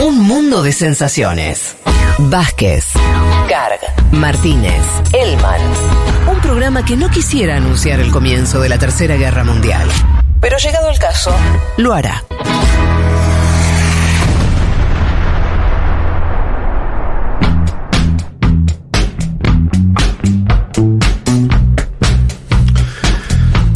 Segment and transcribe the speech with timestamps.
[0.00, 1.76] Un mundo de sensaciones.
[2.18, 2.86] Vázquez,
[3.48, 3.80] Carg,
[4.12, 4.80] Martínez,
[5.12, 5.60] Elman.
[6.30, 9.88] Un programa que no quisiera anunciar el comienzo de la Tercera Guerra Mundial.
[10.40, 11.34] Pero llegado el caso,
[11.78, 12.24] lo hará.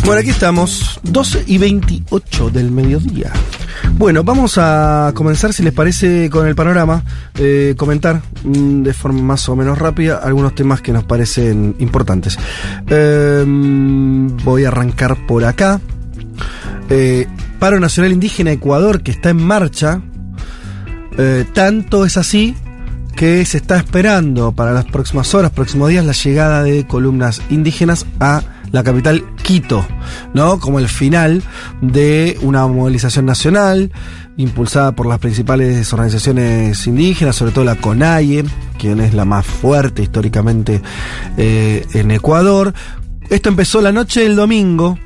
[0.05, 3.33] Bueno, aquí estamos, 12 y 28 del mediodía.
[3.99, 7.05] Bueno, vamos a comenzar, si les parece, con el panorama,
[7.37, 12.39] eh, comentar mm, de forma más o menos rápida algunos temas que nos parecen importantes.
[12.89, 15.81] Eh, voy a arrancar por acá.
[16.89, 17.29] Eh,
[17.59, 20.01] Paro Nacional Indígena Ecuador, que está en marcha.
[21.53, 22.57] Tanto es así
[23.15, 28.07] que se está esperando para las próximas horas, próximos días, la llegada de columnas indígenas
[28.19, 29.87] a la capital Quito,
[30.35, 30.59] ¿no?
[30.59, 31.43] Como el final
[31.81, 33.93] de una movilización nacional
[34.37, 38.45] impulsada por las principales organizaciones indígenas, sobre todo la CONAIE,
[38.79, 40.81] quien es la más fuerte históricamente
[41.37, 42.73] eh, en Ecuador.
[43.29, 44.99] Esto empezó la noche del domingo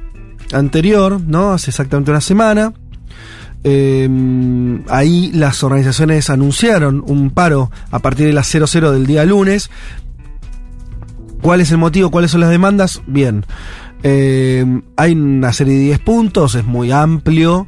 [0.53, 1.53] anterior, ¿no?
[1.53, 2.73] Hace exactamente una semana.
[3.65, 4.09] Eh,
[4.89, 9.71] ahí las organizaciones anunciaron un paro a partir de las 00 del día lunes.
[11.43, 12.11] ¿Cuál es el motivo?
[12.11, 13.03] ¿Cuáles son las demandas?
[13.07, 13.45] Bien.
[14.09, 17.67] Eh, hay una serie de 10 puntos, es muy amplio.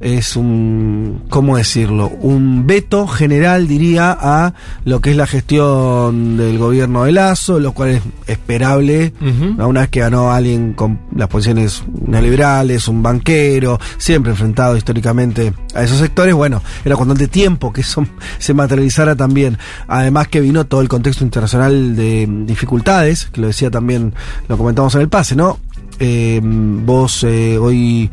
[0.00, 2.08] Es un, ¿cómo decirlo?
[2.08, 4.52] Un veto general, diría, a
[4.84, 9.14] lo que es la gestión del gobierno de Lazo, lo cual es esperable.
[9.56, 9.68] ¿no?
[9.68, 15.84] Una vez que ganó alguien con las posiciones neoliberales, un banquero, siempre enfrentado históricamente a
[15.84, 18.04] esos sectores, bueno, era cuestión de tiempo que eso
[18.38, 19.56] se materializara también.
[19.86, 24.12] Además que vino todo el contexto internacional de dificultades, que lo decía también,
[24.48, 25.58] lo comentamos en el pase, ¿no?
[25.98, 28.10] Eh, vos hoy,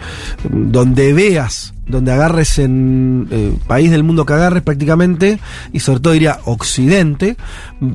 [0.50, 5.40] donde veas, donde agarres en eh, país del mundo que agarres prácticamente,
[5.72, 7.36] y sobre todo diría Occidente,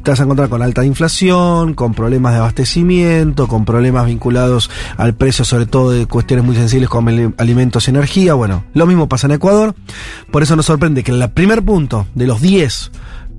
[0.03, 5.15] te vas a encontrar con alta inflación, con problemas de abastecimiento, con problemas vinculados al
[5.15, 8.35] precio, sobre todo de cuestiones muy sensibles como alimentos y energía.
[8.35, 9.75] Bueno, lo mismo pasa en Ecuador,
[10.31, 12.91] por eso nos sorprende que el primer punto de los 10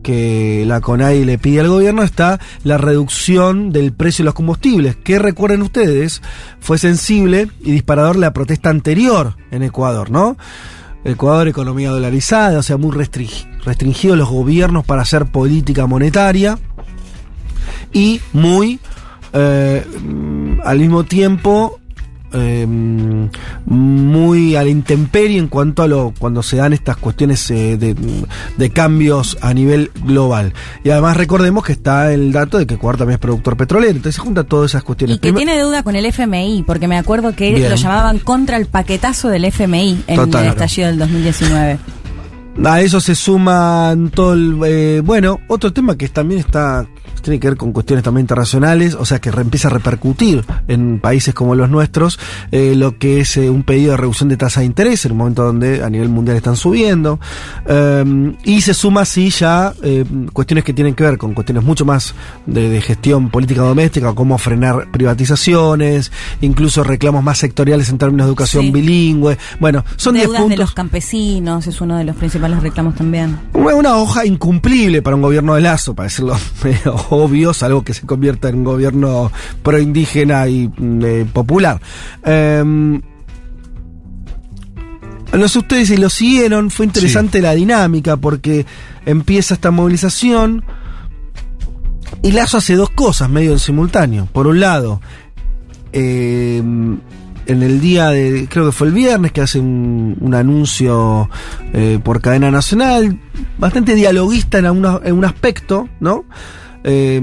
[0.01, 4.95] que la CONAI le pide al gobierno está la reducción del precio de los combustibles,
[4.95, 6.21] que recuerden ustedes,
[6.59, 10.37] fue sensible y disparador la protesta anterior en Ecuador, ¿no?
[11.03, 16.57] Ecuador, economía dolarizada, o sea, muy restri- restringidos los gobiernos para hacer política monetaria
[17.93, 18.79] y muy,
[19.33, 21.79] eh, mm, al mismo tiempo,
[22.33, 22.65] eh,
[23.65, 27.95] muy a la intemperie en cuanto a lo cuando se dan estas cuestiones eh, de,
[28.57, 30.53] de cambios a nivel global.
[30.83, 34.15] Y además recordemos que está el dato de que Ecuador también es productor petrolero, entonces
[34.15, 35.17] se junta todas esas cuestiones.
[35.17, 37.69] Y que tiene deuda con el FMI, porque me acuerdo que Bien.
[37.69, 40.43] lo llamaban contra el paquetazo del FMI en Total.
[40.45, 41.79] el estallido del 2019.
[42.65, 44.59] A eso se suman todo el...
[44.65, 46.85] eh, bueno, otro tema que también está
[47.21, 50.99] tiene que ver con cuestiones también internacionales, o sea que re- empieza a repercutir en
[50.99, 52.19] países como los nuestros
[52.51, 55.17] eh, lo que es eh, un pedido de reducción de tasa de interés en un
[55.19, 57.19] momento donde a nivel mundial están subiendo
[57.67, 61.85] Eh, y se suma así ya eh, cuestiones que tienen que ver con cuestiones mucho
[61.85, 62.13] más
[62.45, 66.11] de, de gestión política doméstica, cómo frenar privatizaciones,
[66.41, 68.71] incluso reclamos más sectoriales en términos de educación Sí.
[68.71, 69.37] bilingüe.
[69.59, 70.57] Bueno, son 10 Deudas puntos.
[70.57, 73.37] de los campesinos es uno de los principales reclamos también.
[73.53, 77.93] Una una hoja incumplible para un gobierno de Lazo, para decirlo medio obvio, salvo que
[77.93, 79.31] se convierta en un gobierno
[79.63, 81.79] proindígena y mm, eh, popular.
[82.23, 83.01] Em,
[85.37, 88.65] no sé ustedes si lo siguieron, fue interesante la dinámica porque
[89.05, 90.63] empieza esta movilización
[92.23, 94.27] y Lazo hace dos cosas medio en simultáneo.
[94.33, 94.99] Por un lado,
[95.93, 101.29] eh, en el día de, creo que fue el viernes, que hace un, un anuncio
[101.73, 103.19] eh, por cadena nacional,
[103.59, 106.25] bastante dialoguista en, alguna- en un aspecto, ¿no?
[106.83, 107.21] Eh,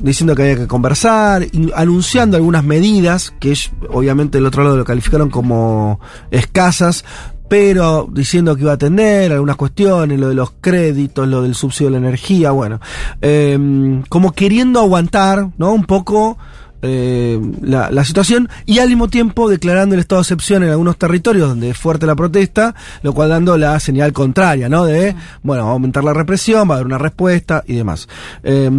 [0.00, 3.52] diciendo que había que conversar, anunciando algunas medidas que
[3.90, 5.98] obviamente el otro lado lo calificaron como
[6.30, 7.04] escasas,
[7.48, 11.90] pero diciendo que iba a atender algunas cuestiones, lo de los créditos, lo del subsidio
[11.90, 12.80] de la energía, bueno,
[13.20, 15.72] eh, como queriendo aguantar, ¿no?
[15.72, 16.38] Un poco
[16.88, 20.96] eh, la, la situación y al mismo tiempo declarando el estado de excepción en algunos
[20.96, 24.84] territorios donde es fuerte la protesta, lo cual dando la señal contraria, ¿no?
[24.84, 28.08] De, bueno, va a aumentar la represión, va a haber una respuesta y demás.
[28.44, 28.70] Eh,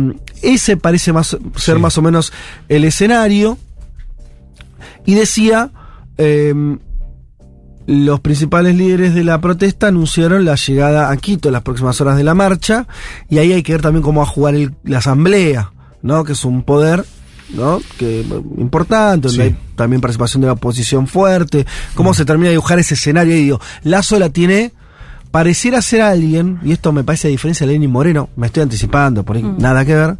[0.41, 1.81] ese parece más, ser Sí.
[1.81, 2.31] más o menos
[2.69, 3.57] el escenario.
[5.05, 5.71] Y decía,
[6.17, 6.53] eh,
[7.85, 12.17] los principales líderes de la protesta anunciaron la llegada a Quito en las próximas horas
[12.17, 12.85] de la marcha,
[13.29, 15.71] y ahí hay que ver también cómo va a jugar el- la asamblea,
[16.01, 16.23] ¿no?
[16.25, 17.05] Que es un poder,
[17.53, 17.79] ¿no?
[17.97, 18.25] Que
[18.57, 19.49] importante, donde Sí.
[19.49, 21.65] hay también participación de la oposición fuerte,
[21.95, 24.73] cómo se termina de dibujar ese escenario y digo, Lazo la tiene
[25.31, 29.23] pareciera ser alguien, y esto me parece a diferencia de Lenin Moreno, me estoy anticipando,
[29.23, 29.57] por ahí Mm.
[29.59, 30.17] nada que ver,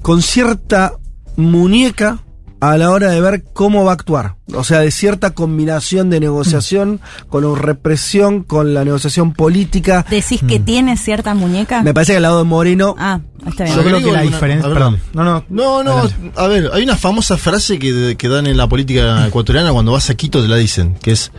[0.00, 0.94] con cierta
[1.36, 2.18] muñeca
[2.62, 4.36] a la hora de ver cómo va a actuar.
[4.54, 10.06] O sea, de cierta combinación de negociación con la represión, con la negociación política.
[10.08, 11.82] ¿Decís que tiene cierta muñeca?
[11.82, 13.18] Me parece que al lado de Moreno Ah,
[13.48, 13.76] está bien.
[13.76, 14.64] Yo creo que la diferencia.
[14.64, 15.00] a ver, Perdón.
[15.12, 15.44] No, no.
[15.48, 16.32] No, no, Adelante.
[16.36, 20.08] a ver, hay una famosa frase que, que dan en la política ecuatoriana cuando vas
[20.10, 21.32] a Quito te la dicen, que es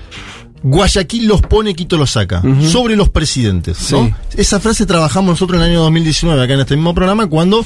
[0.61, 3.91] Guayaquil los pone, Quito los saca, sobre los presidentes.
[3.93, 4.07] ¿no?
[4.07, 4.13] Sí.
[4.41, 7.65] Esa frase trabajamos nosotros en el año 2019 acá en este mismo programa cuando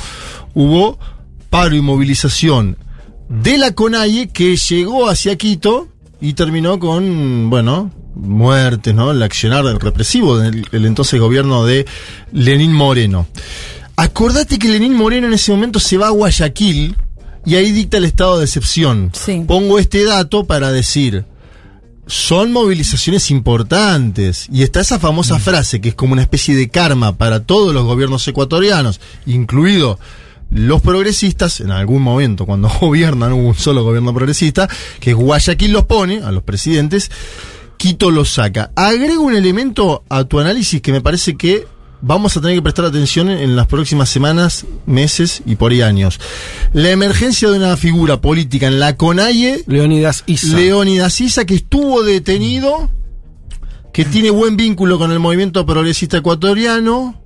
[0.54, 1.00] hubo
[1.50, 2.78] paro y movilización
[3.30, 5.88] de la CONAIE que llegó hacia Quito
[6.22, 9.12] y terminó con, bueno, muertes, ¿no?
[9.12, 11.86] El accionar represivo del el entonces gobierno de
[12.32, 13.28] Lenín Moreno.
[13.96, 16.96] Acordate que Lenín Moreno en ese momento se va a Guayaquil
[17.46, 19.12] y ahí dicta el estado de excepción.
[19.14, 19.44] Sí.
[19.48, 21.26] Pongo este dato para decir,
[22.08, 24.48] son movilizaciones importantes.
[24.52, 27.86] Y está esa famosa frase que es como una especie de karma para todos los
[27.86, 30.00] gobiernos ecuatorianos, incluido
[30.50, 35.86] los progresistas, en algún momento cuando gobiernan hubo un solo gobierno progresista, que Guayaquil los
[35.86, 37.12] pone, a los presidentes,
[37.78, 38.72] Quito los saca.
[38.76, 41.68] Agrego un elemento a tu análisis que me parece que
[42.02, 46.20] vamos a tener que prestar atención en las próximas semanas, meses y por ahí años.
[46.74, 50.56] La emergencia de una figura política en la CONAIE Leonidas Issa.
[50.56, 52.90] Leónidas Issa, que estuvo detenido,
[53.94, 57.22] que tiene buen vínculo con el movimiento progresista ecuatoriano,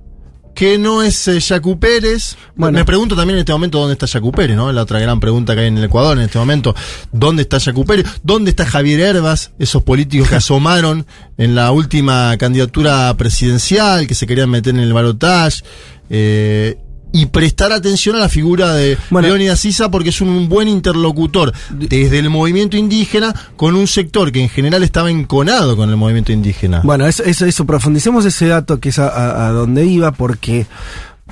[0.54, 2.36] que no es eh, Yacu Pérez.
[2.54, 2.78] Bueno.
[2.78, 4.72] Me pregunto también en este momento dónde está Yacu Pérez, ¿no?
[4.72, 6.74] La otra gran pregunta que hay en el Ecuador en este momento.
[7.10, 8.06] ¿Dónde está Yacu Pérez?
[8.22, 9.52] ¿Dónde está Javier Herbas?
[9.58, 11.06] Esos políticos que asomaron
[11.38, 15.62] en la última candidatura presidencial, que se querían meter en el balotaje.
[16.10, 16.78] Eh,
[17.12, 19.28] y prestar atención a la figura de Bueno.
[19.28, 24.42] Leónidas Issa porque es un buen interlocutor desde el movimiento indígena con un sector que
[24.42, 26.80] en general estaba enconado con el movimiento indígena.
[26.84, 30.66] Bueno, eso, eso, eso, profundicemos ese dato que es a, a- a donde iba, porque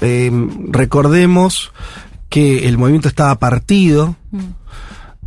[0.03, 0.31] eh,
[0.69, 1.73] recordemos
[2.29, 4.17] que el movimiento estaba partido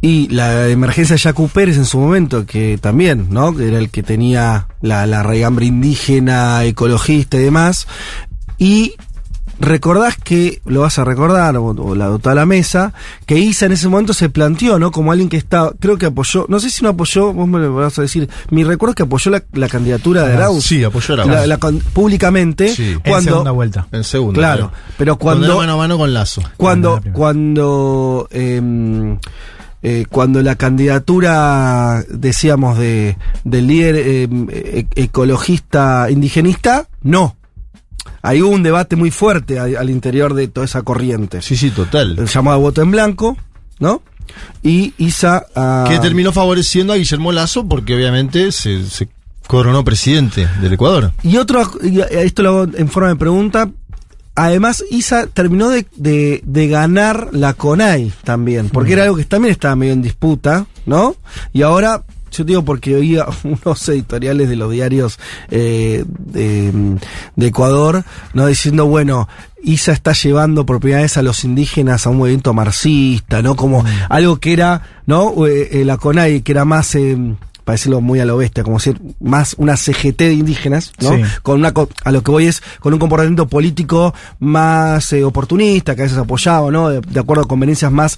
[0.01, 3.55] y la emergencia de Yacu Pérez en su momento, que también, ¿no?
[3.55, 7.87] Que era el que tenía la, la raigambre indígena, ecologista y demás,
[8.57, 8.93] y
[9.59, 12.93] recordás que, lo vas a recordar, o, o la toda la mesa,
[13.25, 14.91] que Isa en ese momento se planteó, ¿no?
[14.91, 17.73] Como alguien que estaba, creo que apoyó, no sé si no apoyó, vos me lo
[17.75, 20.65] vas a decir, mi recuerdo es que apoyó la, la candidatura de Ah, Arauz.
[20.65, 21.31] sí, apoyó a Arauz.
[21.31, 21.57] La- la
[21.93, 22.91] públicamente, Sí.
[22.93, 23.87] En cuando, segunda vuelta.
[23.91, 24.39] en segundo.
[24.39, 26.41] claro, pero Cuando cuando, mano a mano con Lazo.
[26.57, 29.17] cuando, cuando, em,
[29.83, 37.35] eh, cuando la candidatura, decíamos, de, del líder em, e- ecologista indigenista, no.
[38.21, 41.41] Hay hubo un debate muy fuerte al interior de toda esa corriente.
[41.41, 42.15] Sí, sí, total.
[42.17, 43.37] El llamado voto en blanco,
[43.79, 44.01] ¿no?
[44.61, 45.45] Y Isa.
[45.55, 49.09] ah, Que terminó favoreciendo a Guillermo Lazo porque obviamente se, se
[49.47, 51.11] coronó presidente del Ecuador.
[51.23, 53.69] Y otro, y esto lo hago en forma de pregunta.
[54.35, 59.51] Además, Isa terminó de, de, de ganar la CONAI también, porque era algo que también
[59.51, 61.15] estaba medio en disputa, ¿no?
[61.51, 62.01] Y ahora,
[62.33, 65.19] yo digo porque oía unos editoriales de los diarios
[65.49, 66.97] eh, de,
[67.35, 68.03] de Ecuador,
[68.33, 68.47] ¿no?
[68.47, 69.27] Diciendo, bueno,
[69.63, 73.55] Isa está llevando por primera vez a los indígenas a un movimiento marxista, ¿no?
[73.55, 75.47] Como algo que era, ¿no?
[75.47, 76.97] Eh, eh, la CONAI, que era más...
[77.63, 81.15] para decirlo muy a lo bestia, como ser más una CGT de indígenas, ¿no?
[81.15, 81.21] Sí.
[81.41, 81.73] Con una,
[82.03, 86.17] a lo que voy es con un comportamiento político más eh, oportunista, que a veces
[86.17, 86.89] apoyado, ¿no?
[86.89, 88.17] De, de acuerdo a conveniencias más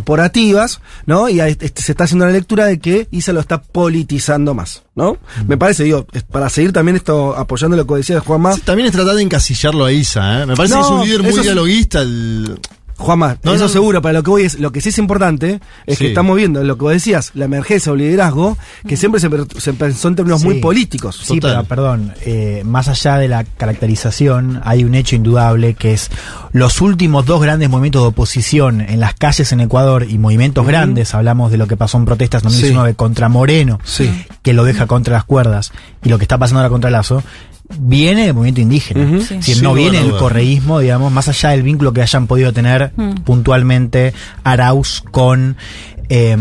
[0.00, 1.28] corporativas, ¿no?
[1.28, 4.82] Y ahí, este, se está haciendo la lectura de que ISA lo está politizando más,
[4.94, 5.16] ¿no?
[5.48, 8.92] Me parece, digo, para seguir también esto apoyando lo que decía Juanma, Sí, También es
[8.92, 10.46] tratar de encasillarlo a Isa, ¿eh?
[10.46, 12.00] Me parece No, que es un líder muy dialoguista.
[12.02, 12.58] el-
[12.98, 13.72] Juanma, No, eso no, no.
[13.72, 16.06] seguro, para lo que voy es, lo que sí es importante es que Sí.
[16.08, 18.56] estamos viendo lo que vos decías, la emergencia o liderazgo,
[18.88, 19.28] que siempre se,
[19.74, 20.60] pensó en términos muy Sí.
[20.60, 21.20] políticos.
[21.22, 21.56] Sí, Total.
[21.56, 26.10] pero perdón, eh, más allá de la caracterización, hay un hecho indudable que es
[26.52, 31.14] los últimos dos grandes movimientos de oposición en las calles en Ecuador y movimientos grandes,
[31.14, 34.10] hablamos de lo que pasó en protestas en 2019 contra Moreno, Sí.
[34.42, 35.72] que lo deja contra las cuerdas,
[36.02, 37.22] y lo que está pasando ahora contra Lazo,
[37.78, 39.20] viene del movimiento indígena.
[39.20, 39.42] Sí.
[39.42, 43.14] Sin no viene del correísmo, digamos, más allá del vínculo que hayan podido tener Mm.
[43.24, 44.12] puntualmente
[44.44, 45.56] Arauz con
[46.08, 46.36] eh,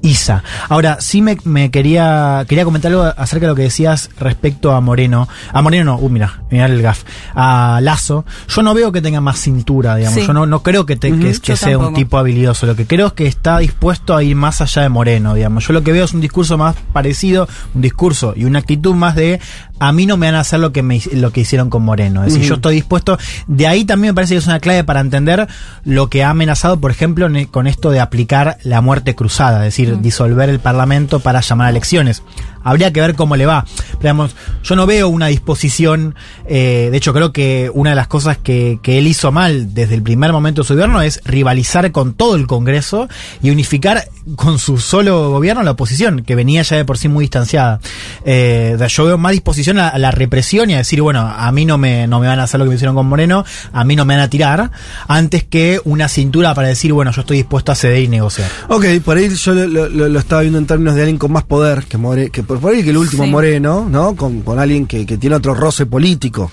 [0.00, 0.42] Isa.
[0.70, 4.80] Ahora, sí me, me quería quería comentar algo acerca de lo que decías respecto a
[4.80, 5.28] Moreno.
[5.52, 7.02] A Moreno no, uh, mira, mira el gaf.
[7.34, 8.24] A Lazo.
[8.48, 10.18] Yo no veo que tenga más cintura, digamos.
[10.20, 10.26] Sí.
[10.26, 12.64] Yo no, no creo que, te- que, sea un tipo habilidoso.
[12.66, 15.66] Lo que creo es que está dispuesto a ir más allá de Moreno, digamos.
[15.66, 19.14] Yo lo que veo es un discurso más parecido, un discurso y una actitud más
[19.14, 19.40] de
[19.80, 22.22] a mí no me van a hacer lo que, me, lo que hicieron con Moreno.
[22.24, 23.18] Es decir, yo estoy dispuesto.
[23.48, 25.48] De ahí también me parece que es una clave para entender
[25.84, 29.74] lo que ha amenazado, por ejemplo, ne- con esto de aplicar la muerte cruzada, es
[29.76, 32.22] decir, disolver el Parlamento para llamar a elecciones.
[32.62, 33.64] Habría que ver cómo le va.
[33.88, 36.14] Pero, digamos, yo no veo una disposición.
[36.46, 39.94] eh, de hecho, creo que una de las cosas que, que él hizo mal desde
[39.94, 43.08] el primer momento de su gobierno es rivalizar con todo el Congreso
[43.42, 44.04] y unificar
[44.36, 47.80] con su solo gobierno la oposición, que venía ya de por sí muy distanciada.
[48.26, 51.64] Eh, yo veo más disposición a, a la represión y a decir, bueno, a mí
[51.64, 53.96] no me, no me van a hacer lo que me hicieron con Moreno, a mí
[53.96, 54.70] no me van a tirar,
[55.08, 58.50] antes que una cintura para decir, bueno, yo estoy dispuesto a ceder y negociar.
[58.68, 61.32] Ok, por ahí yo lo, lo- lo- lo estaba viendo en términos de alguien con
[61.32, 63.30] más poder que More, que por por ahí que el último Sí.
[63.30, 64.16] Moreno, ¿no?
[64.16, 66.50] Con, con alguien que, que tiene otro roce político.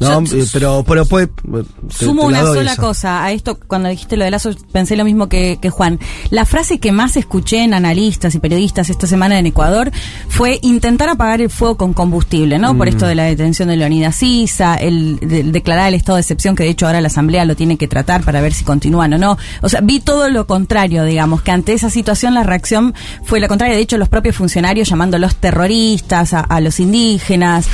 [0.00, 0.22] ¿No?
[0.24, 1.26] Yo- Eh, pero, pero puede.
[1.28, 4.96] te- Sumo te la una sola cosa a esto, cuando dijiste lo de Lazo, pensé
[4.96, 5.98] lo mismo que, que Juan.
[6.30, 9.90] La frase que más escuché en analistas y periodistas esta semana en Ecuador
[10.28, 12.74] fue intentar apagar el fuego con combustible, ¿no?
[12.74, 12.78] Mm.
[12.78, 16.56] Por esto de la detención de Leonidas Sisa, el, de- declarar el estado de excepción,
[16.56, 19.18] que de hecho ahora la Asamblea lo tiene que tratar para ver si continúan o
[19.18, 19.36] no.
[19.62, 23.48] O sea, vi todo lo contrario, digamos, que ante esa situación la reacción fue la
[23.48, 23.74] contraria.
[23.76, 27.66] De hecho, los propios funcionarios llamándolos terroristas, a, a los indígenas.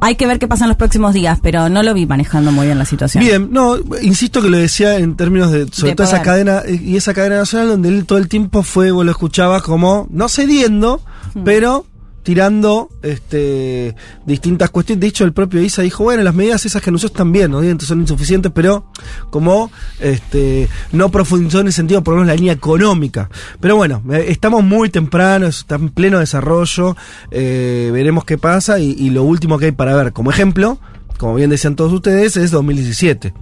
[0.00, 2.66] Hay que ver qué pasa en los próximos días, pero no lo vi manejando muy
[2.66, 3.24] bien la situación.
[3.24, 6.80] Bien, no, insisto que lo decía en términos de, sobre De todo esa cadena, eh,
[6.82, 10.28] y esa cadena nacional donde él todo el tiempo fue, vos lo escuchabas como, no
[10.28, 11.00] cediendo,
[11.36, 11.44] Hmm.
[11.44, 11.84] pero
[12.26, 15.00] tirando este distintas cuestiones.
[15.00, 17.60] De hecho, el propio Isa dijo, bueno, las medidas esas que anunció están bien, ¿no?
[17.78, 18.90] Son insuficientes, pero
[19.30, 23.30] como este no profundizó en el sentido, por lo menos la línea económica.
[23.60, 26.96] Pero bueno, eh, estamos muy temprano, está en pleno desarrollo,
[27.30, 30.80] eh, veremos qué pasa, y, y lo último que hay para ver, como ejemplo,
[31.18, 33.34] como bien decían todos ustedes, es 2017.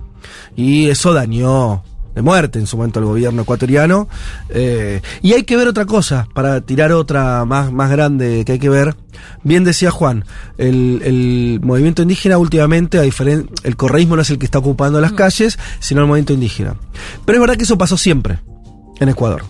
[0.57, 1.83] Y eso dañó
[2.15, 4.09] de muerte en su momento al gobierno ecuatoriano.
[4.49, 8.59] Eh, y hay que ver otra cosa, para tirar otra más, más grande que hay
[8.59, 8.95] que ver.
[9.43, 10.25] Bien decía Juan,
[10.59, 15.01] el, el movimiento indígena últimamente, a diferen- el correísmo no es el que está ocupando
[15.01, 16.77] las calles, sino el movimiento indígena.
[17.25, 18.39] Pero es verdad que eso pasó siempre
[19.01, 19.45] en Ecuador.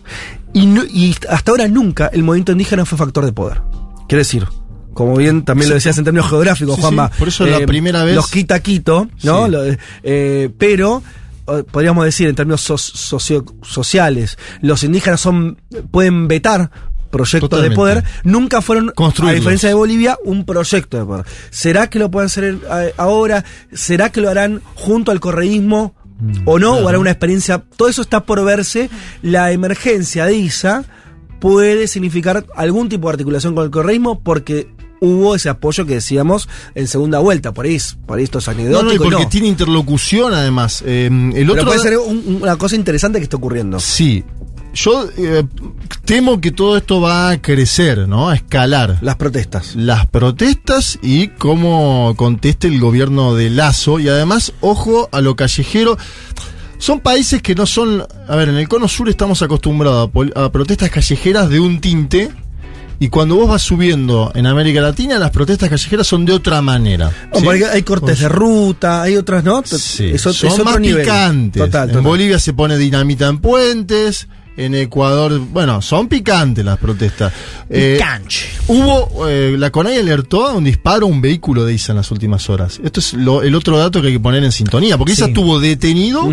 [0.53, 3.61] Y, no- y hasta ahora nunca el movimiento indígena fue factor de poder.
[4.09, 4.47] Quiere decir,
[4.93, 7.09] como bien también lo decías en términos geográficos, Sí, Juanma.
[7.09, 9.47] sí, por eso la primera vez- Los quita Quito, ¿no?
[9.47, 9.51] Sí.
[9.51, 9.65] Lo-
[10.05, 11.24] eh, pero eh,
[11.71, 15.61] podríamos decir en términos so- socio- sociales, los indígenas son
[15.91, 16.71] pueden vetar
[17.11, 17.71] proyectos Totalmente.
[17.71, 21.25] de poder, nunca fueron, a diferencia de Bolivia, un proyecto de poder.
[21.51, 23.45] ¿Será que lo pueden hacer eh, ahora?
[23.73, 25.95] ¿Será que lo harán junto al correísmo?
[26.45, 26.75] ¿O no?
[26.79, 27.63] ¿O hará una experiencia?
[27.77, 28.89] Todo eso está por verse.
[29.23, 30.85] La emergencia de ISA
[31.41, 34.74] puede significar algún tipo de articulación con el correísmo porque
[35.05, 37.53] hubo ese apoyo que decíamos en segunda vuelta.
[37.53, 38.83] Por ahí, por ahí esto es No, anecdótico.
[38.85, 39.29] no, y y porque no.
[39.29, 40.83] tiene interlocución además.
[40.87, 43.79] Eh, el Pero otro puede ser un- una cosa interesante que está ocurriendo.
[43.81, 44.25] Sí.
[44.75, 45.45] Yo eh,
[46.05, 48.29] temo que todo esto va a crecer, ¿no?
[48.31, 48.99] A escalar.
[49.03, 49.77] Las protestas.
[49.77, 54.01] Las protestas y cómo conteste el gobierno de Lazo.
[54.01, 55.97] Y además, ojo a lo callejero.
[56.79, 58.05] Son países que no son.
[58.29, 62.33] A ver, en el cono sur estamos acostumbrados a, a protestas callejeras de un tinte.
[63.01, 67.11] Y cuando vos vas subiendo en América Latina, las protestas callejeras son de otra manera.
[67.73, 69.63] Hay cortes de ruta, hay otras, ¿no?
[69.65, 71.03] Sí, Es, son es más nivel.
[71.03, 71.63] picantes.
[71.63, 72.03] Total, en.
[72.03, 74.29] Bolivia se pone dinamita en puentes.
[74.57, 77.33] En Ecuador, bueno, son picantes las protestas.
[77.69, 77.99] Eh,
[78.69, 82.13] hubo, eh, la CONAI alertó a un disparo a un vehículo de ISA en las
[82.13, 82.81] últimas horas.
[82.85, 85.31] Esto es lo- el otro dato que hay que poner en sintonía, porque ISA Sí.
[85.33, 86.33] estuvo detenido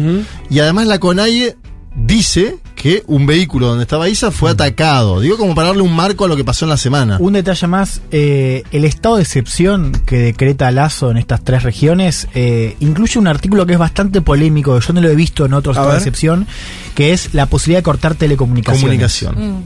[0.51, 1.56] y además la CONAI
[1.95, 5.19] dice que un vehículo donde estaba ISA fue atacado.
[5.19, 7.17] Digo como para darle un marco a lo que pasó en la semana.
[7.19, 12.27] Un detalle más, eh, el estado de excepción que decreta Lazo en estas tres regiones
[12.33, 15.71] eh, incluye un artículo que es bastante polémico, yo no lo he visto en otro
[15.71, 16.48] A estado de excepción,
[16.95, 18.81] que es la posibilidad de cortar telecomunicaciones.
[18.81, 19.63] Comunicación.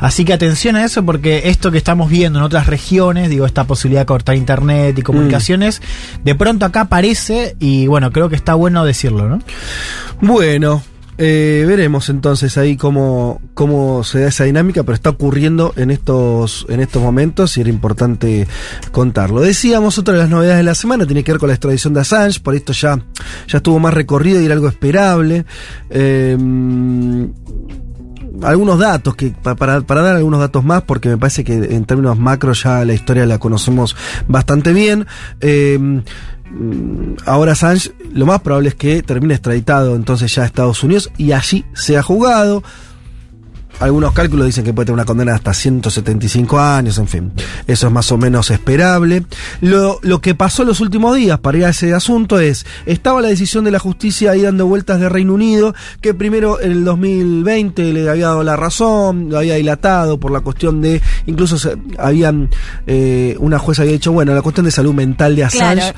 [0.00, 3.64] Así que atención a eso porque esto que estamos viendo en otras regiones, digo, esta
[3.64, 5.80] posibilidad de cortar internet y comunicaciones,
[6.24, 9.40] de pronto acá aparece y bueno, creo que está bueno decirlo, ¿no?
[10.20, 10.82] Bueno,
[11.18, 16.64] eh, veremos entonces ahí cómo, cómo se da esa dinámica, pero está ocurriendo en estos,
[16.68, 18.46] en estos momentos y era importante
[18.92, 19.40] contarlo.
[19.40, 22.00] Decíamos, otra de las novedades de la semana tiene que ver con la extradición de
[22.00, 22.98] Assange, por esto ya,
[23.48, 25.44] ya estuvo más recorrido y era algo esperable.
[25.90, 26.36] Eh,
[28.42, 31.84] algunos datos que pa- para, para dar algunos datos más porque me parece que en
[31.86, 33.96] términos macro ya la historia la conocemos
[34.28, 35.06] bastante bien
[35.40, 36.02] Eh,
[37.26, 41.32] ahora Assange lo más probable es que termine extraditado entonces ya a Estados Unidos y
[41.32, 42.62] allí sea juzgado
[43.80, 47.32] algunos cálculos dicen que puede tener una condena de hasta 175 años, en fin.
[47.66, 49.24] Eso es más o menos esperable.
[49.60, 53.28] Lo, que pasó en los últimos días para ir a ese asunto es, estaba la
[53.28, 57.92] decisión de la justicia ahí dando vueltas de Reino Unido, que primero en el 2020
[57.92, 61.56] le había dado la razón, lo había dilatado por la cuestión de, incluso
[61.98, 62.50] habían,
[62.86, 65.94] eh, una jueza había dicho, bueno, la cuestión de salud mental de Assange.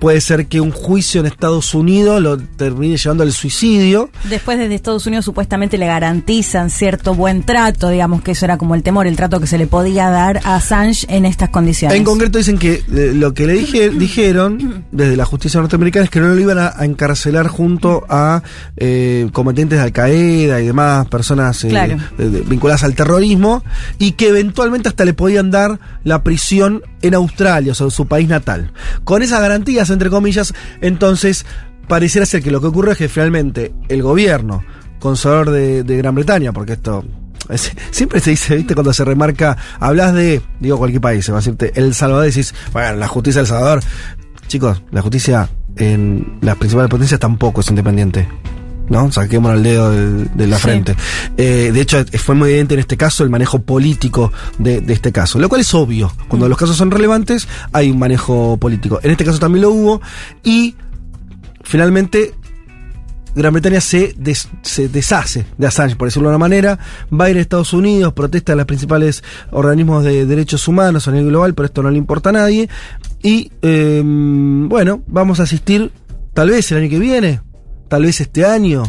[0.00, 4.10] Puede ser que un juicio en Estados Unidos lo termine llevando al suicidio.
[4.28, 8.74] Después desde Estados Unidos supuestamente le garantizan cierto buen trato, digamos que eso era como
[8.74, 11.96] el temor, el trato que se le podía dar a Assange en estas condiciones.
[11.96, 16.10] En concreto dicen que eh, lo que le dije, dijeron desde la justicia norteamericana es
[16.10, 18.42] que no lo iban a, a encarcelar junto a
[18.76, 21.96] eh, combatientes de Al Qaeda y demás personas eh, Claro.
[22.18, 23.62] vinculadas al terrorismo
[23.98, 28.06] y que eventualmente hasta le podían dar la prisión en Australia, o sea, en su
[28.06, 28.72] país natal.
[29.04, 31.44] Con esas garantías, entre comillas, entonces
[31.86, 34.64] pareciera ser que lo que ocurre es que finalmente el gobierno
[34.98, 37.04] conservador de, Gran Bretaña, porque esto
[37.48, 41.38] es- siempre se dice, viste, cuando se remarca, hablas de, digo cualquier país, se va
[41.38, 43.80] a decirte El Salvador, decís, bueno, la justicia del Salvador.
[44.48, 48.26] Chicos, la justicia en las principales potencias tampoco es independiente.
[48.90, 49.12] ¿No?
[49.12, 50.62] Saquemos el dedo de, de la Sí.
[50.62, 50.96] frente.
[51.36, 55.12] Eh, de hecho, fue muy evidente en este caso el manejo político de, de este
[55.12, 56.10] caso, lo cual es obvio.
[56.28, 58.98] Cuando los casos son relevantes, hay un manejo político.
[59.02, 60.00] En este caso también lo hubo.
[60.42, 60.74] Y
[61.62, 62.34] finalmente
[63.34, 66.78] Gran Bretaña se, des- se deshace de Assange, por decirlo de una manera,
[67.12, 71.12] va a ir a Estados Unidos, protesta a los principales organismos de derechos humanos a
[71.12, 72.68] nivel global, pero esto no le importa a nadie.
[73.22, 75.92] Y eh, bueno, vamos a asistir
[76.34, 77.40] tal vez el año que viene,
[77.88, 78.84] tal vez este año,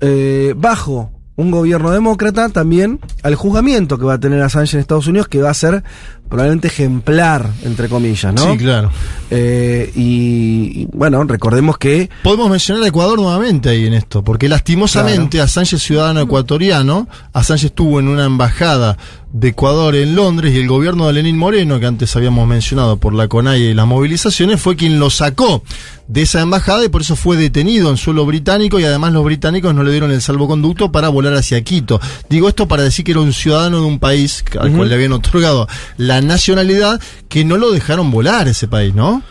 [0.00, 5.06] eh, bajo un gobierno demócrata también al juzgamiento que va a tener Assange en Estados
[5.06, 5.82] Unidos, que va a ser
[6.28, 8.52] probablemente ejemplar, entre comillas, ¿no?
[8.52, 8.90] Sí, claro.
[9.30, 14.48] Eh, y, y, bueno, recordemos que Podemos mencionar a Ecuador nuevamente ahí en esto, porque
[14.48, 18.96] lastimosamente Assange es ciudadano ecuatoriano, Assange estuvo en una embajada
[19.34, 23.12] de Ecuador en Londres y el gobierno de Lenín Moreno, que antes habíamos mencionado por
[23.14, 25.64] la CONAIE y las movilizaciones, fue quien lo sacó
[26.06, 29.74] de esa embajada y por eso fue detenido en suelo británico y además los británicos
[29.74, 32.00] no le dieron el salvoconducto para volar hacia Quito.
[32.28, 35.12] Digo esto para decir que era un ciudadano de un país al cual le habían
[35.12, 35.66] otorgado
[35.96, 39.22] la nacionalidad que no lo dejaron volar ese país, ¿no?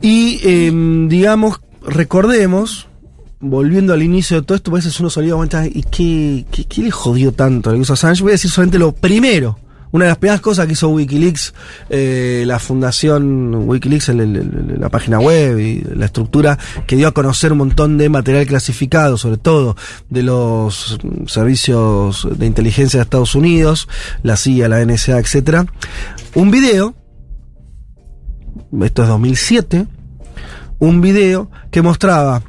[0.00, 0.72] Y eh,
[1.08, 2.88] digamos, recordemos,
[3.40, 6.82] volviendo al inicio de todo esto, a veces uno solía comentar, ¿y qué, qué, qué
[6.82, 8.22] le jodió tanto a Assange?
[8.22, 9.58] Voy a decir solamente lo primero.
[9.92, 11.54] Una de las primeras cosas que hizo Wikileaks,
[11.90, 17.06] eh, la fundación Wikileaks, el- el- el- la página web y la estructura que dio
[17.08, 19.76] a conocer un montón de material clasificado, sobre todo
[20.08, 23.86] de los servicios de inteligencia de Estados Unidos,
[24.22, 25.66] la CIA, la NSA, etcétera.
[26.34, 26.94] Un video
[28.82, 29.86] esto es 2007,
[30.78, 32.42] un video que mostraba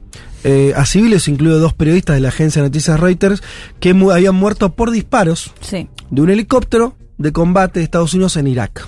[0.45, 3.41] eh, a civiles, incluido dos periodistas de la agencia de noticias Reuters,
[3.79, 5.88] que mu- habían muerto por disparos Sí.
[6.10, 8.88] de un helicóptero de combate de Estados Unidos en Irak.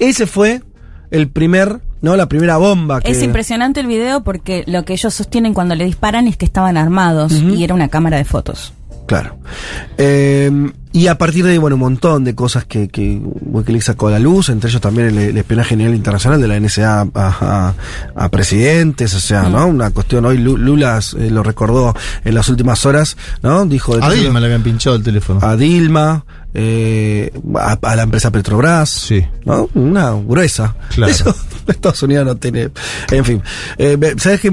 [0.00, 0.62] Ese fue
[1.10, 2.16] el primer, ¿no?
[2.16, 3.10] La primera bomba que...
[3.12, 6.76] Es impresionante el video porque lo que ellos sostienen cuando le disparan es que estaban
[6.76, 8.72] armados y era una cámara de fotos.
[9.06, 9.38] Claro.
[9.98, 10.50] Eh,
[10.92, 14.10] y a partir de ahí, bueno, un montón de cosas que, que Wikileaks sacó a
[14.12, 17.74] la luz, entre ellos también el, el espionaje nivel internacional de la NSA a, a-
[18.16, 19.66] a presidentes, o sea, ¿no?
[19.68, 23.64] Una cuestión, hoy Lu- Lula eh, lo recordó en las últimas horas, ¿no?
[23.66, 25.38] Dijo de A que- Dilma le habían pinchado el teléfono.
[25.42, 29.24] a Dilma, eh, a, a la empresa Petrobras, Sí.
[29.44, 29.68] ¿no?
[29.74, 30.74] Una gruesa.
[30.94, 31.12] Claro.
[31.12, 31.34] Eso
[31.66, 32.70] Estados Unidos no tiene.
[33.10, 33.42] En fin.
[33.76, 34.50] Eh, me- ¿Sabes que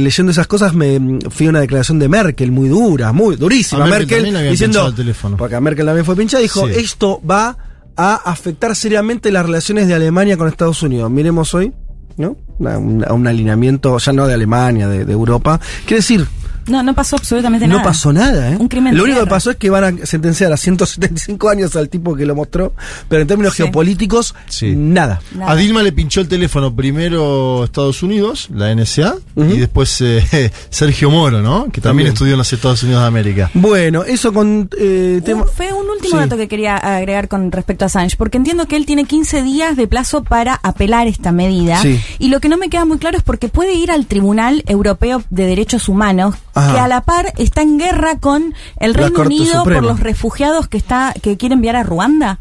[0.00, 3.84] leyendo esas cosas me fui a una declaración de Merkel muy dura, muy durísima.
[3.84, 4.92] A Merkel diciendo.
[4.96, 5.14] el.
[5.36, 6.74] Porque a Merkel también fue pinchada, dijo: Sí.
[6.76, 7.56] esto va
[7.96, 11.10] a afectar seriamente las relaciones de Alemania con Estados Unidos.
[11.10, 11.72] Miremos hoy.
[12.18, 12.34] ¿No?
[12.58, 12.78] Una-
[13.12, 15.60] un alineamiento ya no de Alemania, de, de Europa.
[15.84, 16.26] Quiere decir,
[16.68, 17.88] No, no pasó absolutamente no nada.
[17.88, 18.56] pasó nada, ¿eh?
[18.58, 21.76] Un crimen de Lo único que pasó es que van a sentenciar a 175 años
[21.76, 22.74] al tipo que lo mostró,
[23.08, 23.62] pero en términos Sí.
[23.62, 24.74] geopolíticos, Sí.
[24.76, 25.20] nada.
[25.34, 25.52] Nada.
[25.52, 31.10] A Dilma le pinchó el teléfono primero Estados Unidos, la NSA, y después eh, Sergio
[31.10, 31.64] Moro, ¿no?
[31.66, 32.06] Que también, También.
[32.08, 33.50] estudió en los Estados Unidos de América.
[33.54, 35.42] Bueno, eso con eh, tema.
[35.42, 36.16] Un- fue un último Sí.
[36.16, 39.76] dato que quería agregar con respecto a Assange, porque entiendo que él tiene 15 días
[39.76, 41.80] de plazo para apelar esta medida.
[41.82, 42.00] Sí.
[42.18, 45.22] Y lo que no me queda muy claro es porque puede ir al Tribunal Europeo
[45.30, 46.72] de Derechos Humanos, Ajá.
[46.72, 49.80] que a la par está en guerra con el Reino Unido Suprema.
[49.80, 52.38] por los refugiados que está que quiere enviar a Ruanda.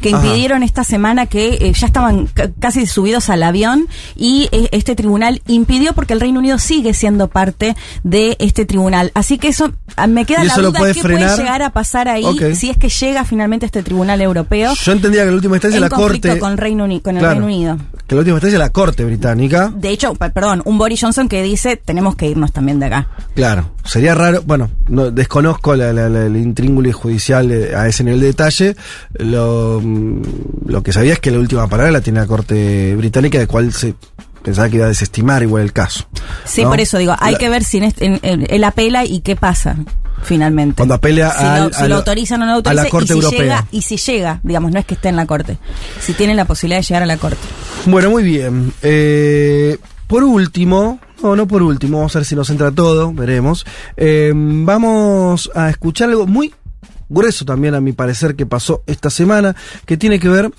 [0.00, 0.24] Que Ajá.
[0.24, 4.94] impidieron esta semana que eh, ya estaban ca- casi subidos al avión y eh, este
[4.94, 9.10] tribunal impidió porque el Reino Unido sigue siendo parte de este tribunal.
[9.14, 11.28] Así que eso ah, me queda ¿Y la duda puede qué frenar?
[11.30, 15.20] puede llegar a pasar ahí si es que llega finalmente este tribunal europeo Yo entendía
[15.22, 16.38] que en la última instancia en la corte.
[16.38, 17.76] con, Reino Uni- con el Claro, Reino Unido.
[18.06, 19.72] Que en la última instancia la corte británica.
[19.74, 23.08] De hecho, perdón, un Boris Johnson que dice tenemos que irnos también de acá.
[23.34, 28.04] Claro, sería raro, bueno, no, desconozco la, la- la- el intríngulis judicial eh, a ese
[28.04, 28.76] nivel de detalle.
[29.18, 30.22] Lo, mm,
[30.66, 33.72] lo que sabía es que la última palabra la tiene la Corte Británica, de cual
[33.72, 33.94] se
[34.42, 36.06] pensaba que iba a desestimar igual el caso.
[36.44, 36.70] Sí, ¿no?
[36.70, 39.76] por eso digo, hay La- que ver si este- él apela y qué pasa
[40.22, 40.76] finalmente.
[40.76, 42.90] Cuando apela si, al- lo, si a lo autorizan o no lo a la autorizan.
[42.90, 43.40] Corte y si Europea.
[43.40, 45.58] Llega, y si llega, digamos, no es que esté en la Corte.
[46.00, 47.38] Si tienen la posibilidad de llegar a la Corte.
[47.86, 48.72] Bueno, muy bien.
[48.82, 53.64] Eh, por último, no, no por último, vamos a ver si nos entra todo, veremos.
[53.96, 56.52] Eh, vamos a escuchar algo muy
[57.10, 60.50] grueso también, a mi parecer, que pasó esta semana, que tiene que ver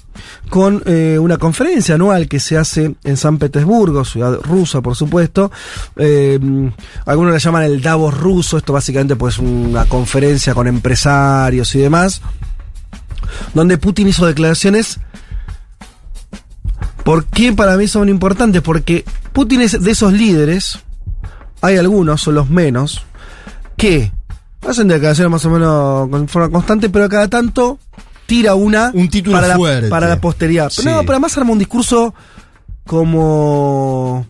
[0.49, 5.51] con eh, una conferencia anual que se hace en San Petersburgo, ciudad rusa, por supuesto.
[5.95, 6.39] Eh,
[7.05, 12.21] algunos la llaman el Davos ruso, esto básicamente pues una conferencia con empresarios y demás,
[13.55, 14.99] donde Putin hizo declaraciones
[17.03, 18.61] ¿Por qué para mí son importantes?
[18.61, 20.79] Porque Putin es de esos líderes,
[21.61, 23.05] hay algunos, son los menos,
[23.75, 24.11] que
[24.67, 27.79] hacen declaraciones más o menos con forma constante, pero cada tanto
[28.25, 29.81] tira una Un título para, fuerte.
[29.83, 30.69] La, para la posteridad.
[30.69, 30.85] Sí.
[30.85, 32.13] No, pero además arma un discurso
[32.85, 34.25] como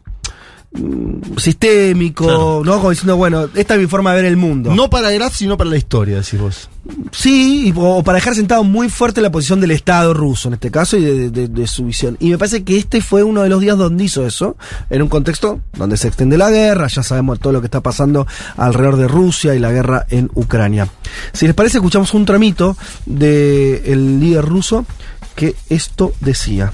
[1.38, 2.62] sistémico, Claro.
[2.64, 2.78] ¿no?
[2.78, 4.74] Como diciendo, bueno, esta es mi forma de ver el mundo.
[4.74, 6.70] No para Graf, sino para la historia, decís vos.
[7.12, 10.98] Sí, o para dejar sentado muy fuerte la posición del Estado ruso en este caso
[10.98, 12.18] y de, de- de su visión.
[12.20, 14.56] Y me parece que este fue uno de los días donde hizo eso,
[14.90, 18.26] en un contexto donde se extiende la guerra, ya sabemos todo lo que está pasando
[18.58, 20.88] alrededor de Rusia y la guerra en Ucrania.
[21.34, 24.86] Si les parece, escuchamos un tramito del líder ruso
[25.36, 26.72] que esto decía.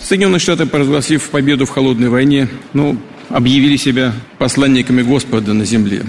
[0.00, 2.96] Соединенные Штаты, провозгласив победу в холодной войне, ну,
[3.28, 6.02] объявили себя посланниками Господа на земле.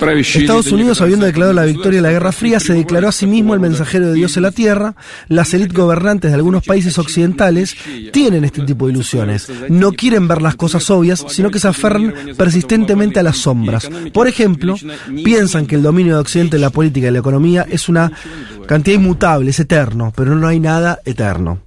[0.00, 2.72] Правящие Estados элиты Unidos, некоторых habiendo declarado la западных victoria de la Guerra Fría, se
[2.74, 4.96] declaró a sí mismo el mensajero de Dios en la tierra.
[5.28, 7.76] Las élites gobernantes de algunos países occidentales
[8.12, 9.48] tienen este tipo de ilusiones.
[9.68, 13.88] No quieren ver las cosas obvias, sino que se aferran persistentemente a las sombras.
[14.12, 14.74] Por ejemplo,
[15.22, 18.10] piensan que el dominio de Occidente en la política y la economía es una
[18.66, 21.60] cantidad inmutable, es eterno, pero no hay nada eterno.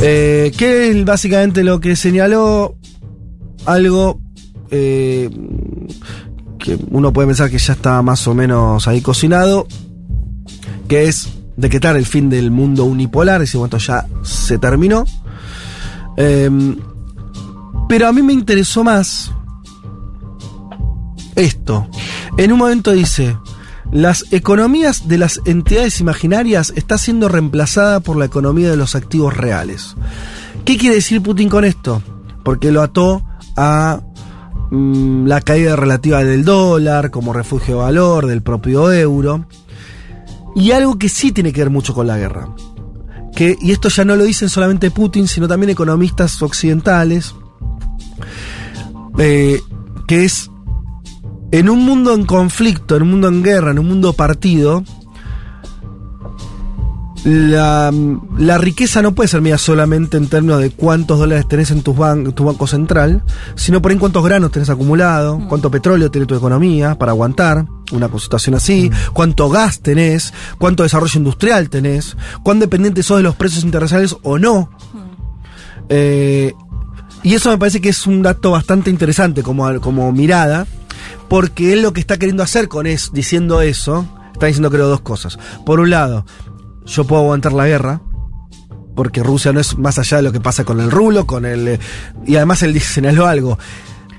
[0.00, 2.76] Eh, ¿Qué es básicamente lo que señaló?
[3.66, 4.20] Algo
[4.70, 5.28] eh,
[6.58, 9.66] que uno puede pensar que ya está más o menos ahí cocinado,
[10.88, 15.04] que es decretar el fin del mundo unipolar, bueno, esto ya se terminó.
[16.16, 16.76] Em,
[17.88, 19.32] pero a mí me interesó más
[21.34, 21.88] esto.
[22.36, 23.36] En un momento dice,
[23.90, 29.36] las economías de las entidades imaginarias está siendo reemplazada por la economía de los activos
[29.36, 29.94] reales.
[30.64, 32.02] ¿Qué quiere decir Putin con esto?
[32.44, 33.22] Porque lo ató
[33.56, 34.00] a
[34.70, 39.46] mm, la caída relativa del dólar como refugio de valor, del propio euro.
[40.54, 42.54] Y algo que sí tiene que ver mucho con la guerra.
[43.34, 47.34] Que, y esto ya no lo dicen solamente Putin, sino también economistas occidentales.
[49.18, 49.60] eh,
[50.06, 50.50] que es
[51.50, 54.84] en un mundo en conflicto, en un mundo en guerra, en un mundo partido,
[57.24, 57.92] la,
[58.38, 61.96] la riqueza no puede ser medida solamente en términos de cuántos dólares tenés en tus
[61.96, 63.22] ban- tu banco central,
[63.56, 68.08] sino por ahí cuántos granos tenés acumulado, cuánto petróleo tiene tu economía para aguantar una
[68.18, 73.64] situación así, cuánto gas tenés, cuánto desarrollo industrial tenés, cuán dependiente sos de los precios
[73.64, 74.70] internacionales o no.
[75.88, 76.52] Eh,
[77.24, 80.66] y eso me parece que es un dato bastante interesante como, como mirada,
[81.28, 85.00] porque él lo que está queriendo hacer con es, diciendo eso, está diciendo creo dos
[85.00, 85.38] cosas.
[85.64, 86.24] Por un lado,
[86.86, 88.00] yo puedo aguantar la guerra,
[88.94, 91.68] porque Rusia no es más allá de lo que pasa con el rulo, con el...
[91.68, 91.80] eh,
[92.26, 93.58] y además él dice, señaló algo,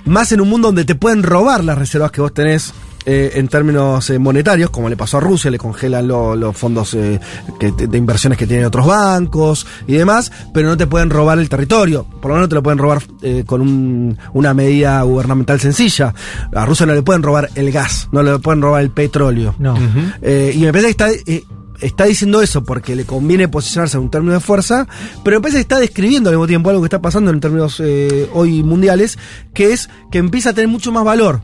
[0.06, 2.74] más en un mundo donde te pueden robar las reservas que vos tenés
[3.12, 6.94] eh, en términos eh, monetarios, como le pasó a Rusia, le congelan lo- los fondos
[6.94, 7.20] eh,
[7.60, 11.50] que- de inversiones que tienen otros bancos y demás, pero no te pueden robar el
[11.50, 16.14] territorio, por lo menos te lo pueden robar eh, con un- una medida gubernamental sencilla.
[16.54, 19.56] A Rusia no le pueden robar el gas, no le pueden robar el petróleo.
[19.58, 19.76] No.
[20.22, 21.44] Eh, y me parece que está, eh,
[21.82, 24.86] está diciendo eso porque le conviene posicionarse en un término de fuerza,
[25.24, 27.82] pero me parece que está describiendo al mismo tiempo algo que está pasando en términos
[27.84, 29.18] eh, hoy mundiales,
[29.54, 31.42] que es que empieza a tener mucho más valor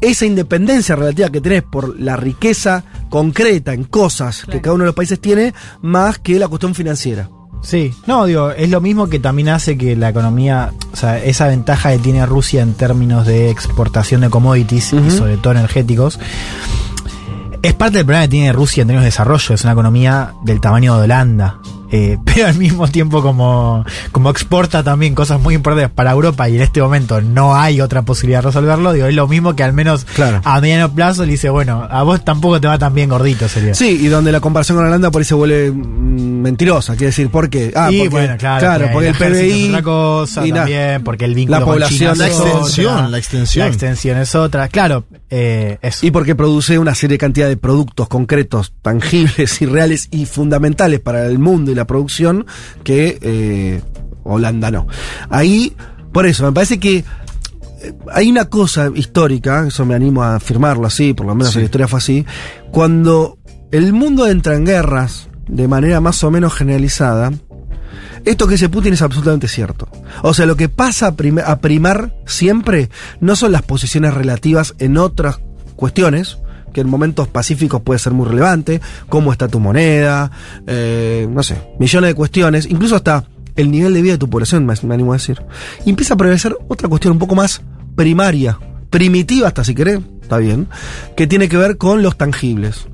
[0.00, 4.88] esa independencia relativa que tenés por la riqueza concreta en cosas que cada uno de
[4.88, 7.28] los países tiene, más que la cuestión financiera.
[7.62, 11.48] Sí, no, digo, es lo mismo que también hace que la economía, o sea, esa
[11.48, 16.20] ventaja que tiene Rusia en términos de exportación de commodities y sobre todo energéticos,
[17.62, 20.60] Es parte del problema que tiene Rusia en términos de desarrollo, es una economía del
[20.60, 21.58] tamaño de Holanda.
[21.90, 26.56] Eh, pero al mismo tiempo como, como exporta también cosas muy importantes para Europa y
[26.56, 29.72] en este momento no hay otra posibilidad de resolverlo, digo, es lo mismo que al
[29.72, 30.40] menos Claro.
[30.44, 33.74] a mediano plazo le dice, bueno, a vos tampoco te va tan bien gordito, sería.
[33.74, 36.92] Sí, y donde la comparación con Holanda por ahí se vuelve mm, mentirosa.
[36.94, 37.72] Quiere decir, ¿por qué?
[37.74, 39.68] Ah, y porque, bueno, claro, porque el es PBI.
[39.68, 42.50] otra cosa y también, porque el vínculo la con población China de es la otra,
[42.58, 43.64] extensión, la extensión.
[43.64, 44.68] La extensión es otra.
[44.68, 46.06] Claro, eh, eso.
[46.06, 51.00] Y porque produce una serie de cantidad de productos concretos, tangibles y reales y fundamentales
[51.00, 52.46] para el mundo y la producción
[52.84, 53.82] que eh,
[54.24, 54.86] Holanda no.
[55.30, 55.76] Ahí,
[56.12, 60.86] por eso, me parece que eh, hay una cosa histórica, eso me animo a afirmarlo
[60.86, 62.26] así, por lo menos en la historia fue así,
[62.72, 63.38] cuando
[63.70, 67.32] el mundo entra en guerras de manera más o menos generalizada,
[68.24, 69.88] esto que dice Putin es absolutamente cierto.
[70.22, 74.74] O sea, lo que pasa a, prim- a primar siempre no son las posiciones relativas
[74.80, 75.38] en otras
[75.76, 76.38] cuestiones,
[76.76, 80.30] que en momentos pacíficos puede ser muy relevante, cómo está tu moneda,
[80.66, 83.24] eh, no sé, millones de cuestiones, incluso hasta
[83.56, 85.42] el nivel de vida de tu población, me, me animo a decir.
[85.86, 87.62] Y empieza a prevalecer otra cuestión un poco más
[87.94, 88.58] primaria,
[88.90, 90.68] primitiva hasta si querés, está bien,
[91.16, 92.86] que tiene que ver con los tangibles.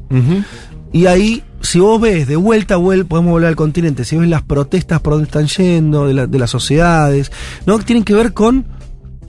[0.92, 4.42] Y ahí, si vos ves de vuelta, vuel- podemos volver al continente, si ves las
[4.42, 7.32] protestas por dónde están yendo, de, la- de las sociedades,
[7.66, 7.80] ¿no?
[7.80, 8.64] Tienen que ver con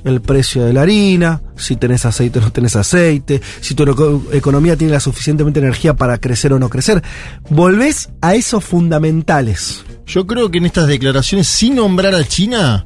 [0.05, 4.23] el precio de la harina, si tenés aceite o no tenés aceite, si tu eco-
[4.33, 7.01] economía tiene la suficientemente energía para crecer o no crecer.
[7.49, 9.83] Volvés a esos fundamentales.
[10.05, 12.85] Yo creo que en estas declaraciones, sin nombrar a China,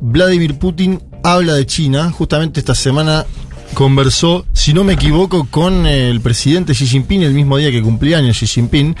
[0.00, 2.10] Vladimir Putin habla de China.
[2.10, 3.26] Justamente esta semana
[3.74, 8.18] conversó, si no me equivoco, con el presidente Xi Jinping el mismo día que cumplía
[8.18, 8.94] años Xi Jinping.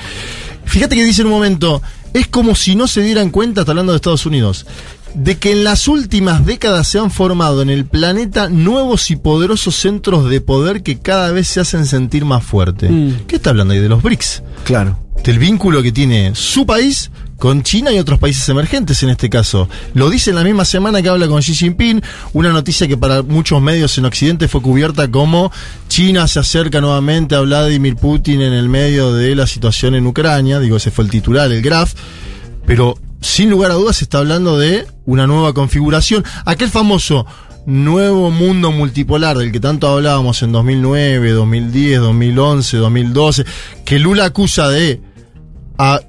[0.64, 1.82] Fíjate que dice en un momento,
[2.14, 4.66] es como si no se dieran cuenta, está hablando de Estados Unidos,
[5.14, 9.76] de que en las últimas décadas se han formado en el planeta nuevos y poderosos
[9.76, 12.88] centros de poder que cada vez se hacen sentir más fuerte.
[12.88, 13.26] Mm.
[13.26, 14.42] ¿Qué está hablando ahí de los BRICS?
[14.64, 14.98] Claro.
[15.24, 19.68] del vínculo que tiene su país con China y otros países emergentes en este caso.
[19.94, 22.00] Lo dice en la misma semana que habla con Xi Jinping,
[22.32, 25.50] una noticia que para muchos medios en Occidente fue cubierta como
[25.88, 30.60] China se acerca nuevamente a Vladimir Putin en el medio de la situación en Ucrania,
[30.60, 31.94] digo, ese fue el titular, el graph,
[32.64, 36.24] pero sin lugar a dudas se está hablando de una nueva configuración.
[36.44, 37.24] Aquel famoso
[37.64, 43.44] nuevo mundo multipolar del que tanto hablábamos en 2009, 2010, 2011, 2012,
[43.84, 45.00] que Lula acusa de
[45.78, 46.00] a-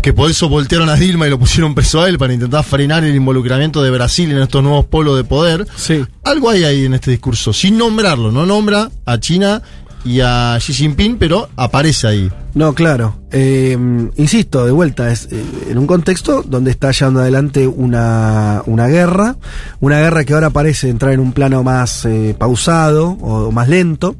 [0.00, 3.04] que por eso voltearon a Dilma y lo pusieron preso a él para intentar frenar
[3.04, 5.66] el involucramiento de Brasil en estos nuevos polos de poder.
[5.76, 6.04] Sí.
[6.24, 9.62] Algo hay ahí en este discurso, sin nombrarlo, no nombra a China
[10.04, 12.30] y a Xi Jinping, pero aparece ahí.
[12.54, 13.16] No, claro.
[13.30, 13.76] Eh,
[14.16, 19.36] insisto, de vuelta, es eh, en un contexto donde está llevando adelante una, una guerra,
[19.80, 24.16] una guerra que ahora parece entrar en un plano más eh, pausado o más lento,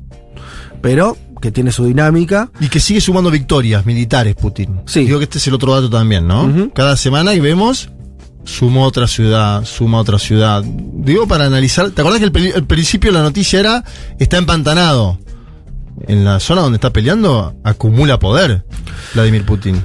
[0.80, 2.50] pero que tiene su dinámica.
[2.60, 4.80] Y que sigue sumando victorias militares, Putin.
[4.86, 5.00] Sí.
[5.04, 6.70] Digo que este es el otro dato también, ¿no?
[6.72, 7.90] Cada semana que vemos,
[8.44, 10.62] suma otra ciudad, suma otra ciudad.
[10.64, 11.90] Digo para analizar.
[11.90, 13.84] ¿Te acordás que el, al principio la noticia era,
[14.18, 15.18] está empantanado?
[16.08, 18.64] En la zona donde está peleando, acumula poder
[19.14, 19.82] Vladimir Putin.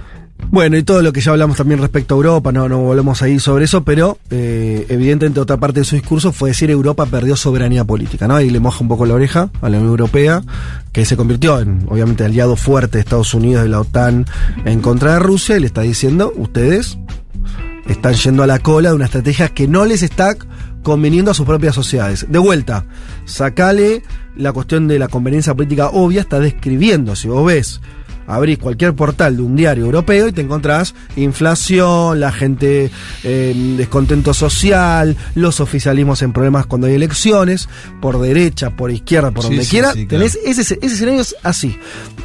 [0.49, 3.37] Bueno, y todo lo que ya hablamos también respecto a Europa, no, no volvemos ahí
[3.39, 7.83] sobre eso, pero eh, evidentemente otra parte de su discurso fue decir Europa perdió soberanía
[7.83, 8.35] política, ¿no?
[8.35, 10.43] Ahí le moja un poco la oreja a la Unión Europea,
[10.93, 14.25] que se convirtió en, obviamente, aliado fuerte de Estados Unidos y la OTAN
[14.63, 16.97] en contra de Rusia, y le está diciendo, ustedes
[17.85, 20.35] están yendo a la cola de una estrategia que no les está
[20.87, 22.27] conveniendo a sus propias sociedades.
[22.29, 22.85] De vuelta,
[23.25, 24.03] sacale
[24.37, 27.81] la cuestión de la conveniencia política obvia, está describiendo, si vos ves,
[28.25, 32.89] abrís cualquier portal de un diario europeo y te encontrás inflación, la gente
[33.25, 37.67] eh, descontento social, los oficialismos en problemas cuando hay elecciones,
[37.99, 41.35] por derecha, por izquierda, por Sí, donde sí, quiera, sí, tenés ese, ese escenario es
[41.43, 41.77] así.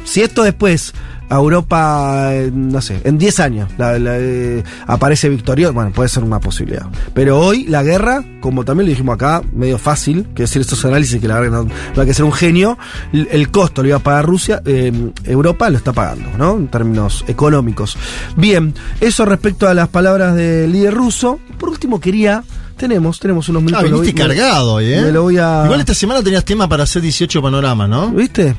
[0.05, 0.93] Si esto después
[1.29, 6.09] a Europa, eh, no sé, en 10 años la- la, eh, aparece victorioso, bueno, puede
[6.09, 6.85] ser una posibilidad.
[7.13, 11.19] Pero hoy la guerra, como también lo dijimos acá, medio fácil, que decir estos análisis
[11.19, 12.77] que la verdad no, no hay que ser un genio,
[13.13, 14.91] el costo lo iba a pagar Rusia, eh,
[15.23, 16.57] Europa lo está pagando, ¿no?
[16.57, 17.97] En términos económicos.
[18.35, 21.39] Bien, eso respecto a las palabras del líder ruso.
[21.57, 22.43] Por último quería,
[22.77, 23.83] tenemos, tenemos unos minutos.
[23.83, 25.01] Ah, viniste voy- cargado hoy, ¿eh?
[25.01, 28.09] me lo voy a- Igual esta semana tenías tema para hacer 18 panoramas, ¿no?
[28.11, 28.55] ¿Viste?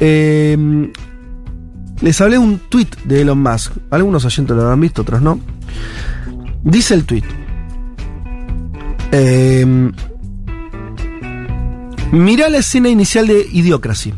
[0.00, 0.90] Eh,
[2.00, 3.72] les hablé un tweet de Elon Musk.
[3.90, 5.40] Algunos oyentes lo habrán visto, otros no.
[6.62, 7.24] Dice el tweet.
[9.12, 9.90] Eh,
[12.12, 14.14] mirá la escena inicial de Idiocracy.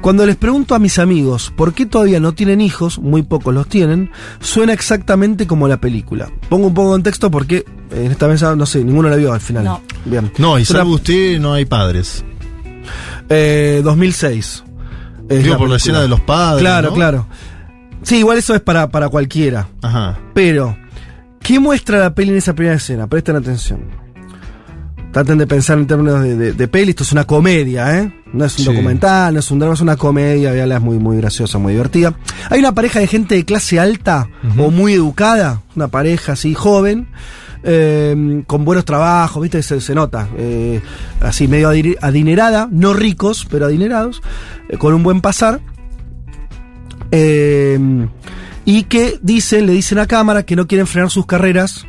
[0.00, 3.66] Cuando les pregunto a mis amigos por qué todavía no tienen hijos, muy pocos los
[3.68, 6.30] tienen, suena exactamente como la película.
[6.48, 9.40] Pongo un poco de contexto porque en esta mesa, no sé, ninguno la vio al
[9.40, 9.64] final.
[9.64, 9.82] No.
[10.06, 10.32] Bien.
[10.38, 12.24] No, y una- salvo usted, no hay padres.
[13.28, 14.64] Eh, 2006.
[15.30, 16.60] Es Digo, la por la escena de los padres.
[16.60, 16.94] Claro, ¿no?
[16.94, 17.26] claro.
[18.02, 19.68] Sí, igual eso es para, para cualquiera.
[19.80, 20.18] Ajá.
[20.34, 20.76] Pero,
[21.40, 23.06] ¿qué muestra la peli en esa primera escena?
[23.06, 23.80] Presten atención.
[25.12, 26.90] Traten de pensar en términos de, de- de peli.
[26.90, 28.14] Esto es una comedia, ¿eh?
[28.32, 28.70] No es un Sí.
[28.72, 30.52] documental, no es un drama, es una comedia.
[30.52, 32.14] Veanla, es muy, muy graciosa, muy divertida.
[32.48, 35.62] Hay una pareja de gente de clase alta o muy educada.
[35.74, 37.08] Una pareja así, joven.
[37.62, 39.62] Eh, con buenos trabajos, ¿viste?
[39.62, 40.28] Se, se nota.
[40.36, 40.80] eh,
[41.20, 42.68] así, medio adi- adinerada.
[42.70, 44.22] No ricos, pero adinerados.
[44.68, 45.60] eh, con un buen pasar.
[47.12, 47.78] Eh,
[48.64, 51.86] y que dicen, le dicen a cámara que no quieren frenar sus carreras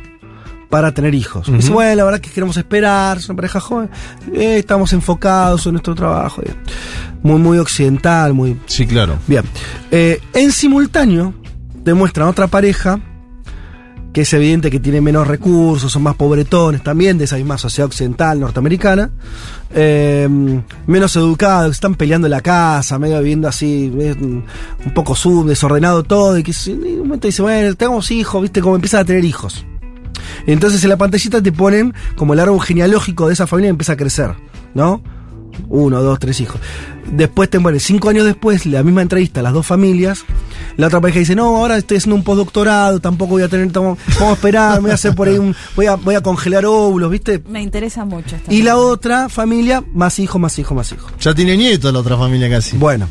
[0.68, 1.52] para tener hijos.
[1.52, 3.90] Dice, bueno, la verdad que queremos esperar, es una pareja joven,
[4.32, 6.42] eh, estamos enfocados en nuestro trabajo.
[7.22, 8.58] Muy, muy occidental, muy...
[8.66, 9.18] Sí, claro.
[9.26, 9.44] Bien.
[9.90, 11.34] Eh, en simultáneo,
[11.84, 12.98] demuestran otra pareja
[14.12, 17.86] que es evidente que tiene menos recursos, son más pobretones también, de esa misma sociedad
[17.86, 19.10] occidental norteamericana,
[19.74, 20.28] eh,
[20.86, 26.02] menos educados, están peleando en la casa, medio viviendo así, eh, un poco sub, desordenado
[26.02, 29.24] todo, y que en un momento dice, bueno, tengamos hijos, viste, como empiezan a tener
[29.24, 29.64] hijos.
[30.46, 33.96] Entonces en la pantallita te ponen como el árbol genealógico de esa familia empieza a
[33.96, 34.34] crecer,
[34.74, 35.02] ¿no?
[35.68, 36.60] Uno, dos, tres hijos.
[37.10, 40.24] Después te mueren cinco años después, la misma entrevista a las dos familias.
[40.76, 43.98] La otra pareja dice, no, ahora estoy haciendo un postdoctorado, tampoco voy a tener, vamos
[44.20, 47.42] a esperar, voy a hacer por ahí un, voy a, voy a congelar óvulos, ¿viste?
[47.48, 51.12] Me interesa mucho esta Y la otra familia, más hijos, más hijos, más hijos.
[51.20, 52.76] Ya tiene nieto la otra familia casi.
[52.76, 53.08] Bueno,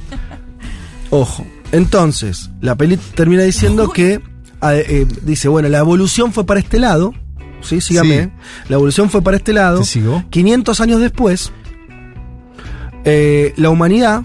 [1.10, 1.46] ojo.
[1.72, 4.22] Entonces, la peli termina diciendo que,
[4.60, 7.14] ah, eh, dice, bueno, la evolución fue para este lado,
[7.62, 7.80] ¿sí?
[7.80, 8.10] Sígame.
[8.10, 8.20] Sí.
[8.20, 8.32] ¿eh?
[8.68, 9.80] La evolución fue para este lado.
[9.80, 10.24] Te sigo.
[10.30, 11.52] 500 años después,
[13.06, 14.24] eh, la humanidad,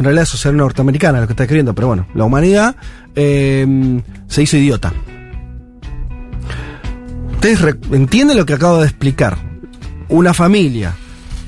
[0.00, 2.74] en realidad es sociedad norteamericana lo que está escribiendo, pero bueno, la humanidad
[3.14, 4.92] eh, se hizo idiota.
[7.34, 9.36] Ustedes entienden lo que acabo de explicar.
[10.08, 10.94] Una familia,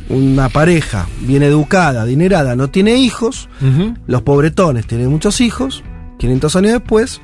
[0.09, 3.95] una pareja bien educada, adinerada, no tiene hijos, Ujú.
[4.07, 5.83] los pobretones tienen muchos hijos,
[6.19, 7.21] 500 años después,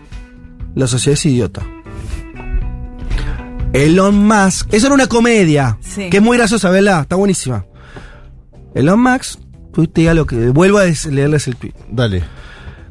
[0.75, 1.63] la sociedad es idiota.
[3.73, 6.09] Elon Musk, eso era una comedia, Sí.
[6.11, 7.03] que es muy graciosa, ¿verdad?
[7.03, 7.67] Está buenísima.
[8.75, 9.39] Elon Musk,
[9.79, 11.73] tuitea lo que, vuelvo a leerles el tweet.
[11.89, 12.25] Dale.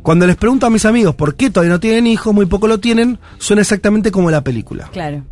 [0.04, 2.80] Cuando les pregunto a mis amigos por qué todavía no tienen hijos, muy poco lo
[2.80, 4.88] tienen, suena exactamente como la película.
[4.94, 5.24] Claro.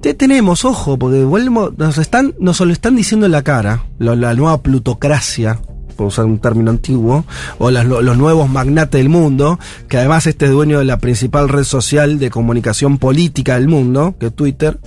[0.00, 4.16] Te tenemos, ojo, porque volvemos, nos están, nos lo están diciendo en la cara, lo-
[4.16, 5.60] la nueva plutocracia,
[5.96, 7.26] por usar un término antiguo,
[7.58, 10.96] o las- lo- los nuevos magnates del mundo, que además este es dueño de la
[10.96, 14.78] principal red social de comunicación política del mundo, que es Twitter,